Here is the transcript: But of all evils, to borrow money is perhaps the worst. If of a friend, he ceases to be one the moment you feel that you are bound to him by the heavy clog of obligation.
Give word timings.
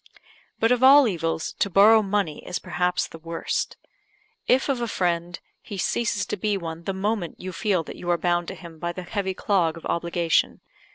But 0.59 0.71
of 0.71 0.81
all 0.81 1.07
evils, 1.07 1.53
to 1.59 1.69
borrow 1.69 2.01
money 2.01 2.43
is 2.43 2.57
perhaps 2.57 3.05
the 3.07 3.19
worst. 3.19 3.77
If 4.47 4.67
of 4.67 4.81
a 4.81 4.87
friend, 4.87 5.39
he 5.61 5.77
ceases 5.77 6.25
to 6.25 6.37
be 6.37 6.57
one 6.57 6.85
the 6.85 6.91
moment 6.93 7.39
you 7.39 7.51
feel 7.53 7.83
that 7.83 7.97
you 7.97 8.09
are 8.09 8.17
bound 8.17 8.47
to 8.47 8.55
him 8.55 8.79
by 8.79 8.93
the 8.93 9.03
heavy 9.03 9.35
clog 9.35 9.77
of 9.77 9.85
obligation. 9.85 10.61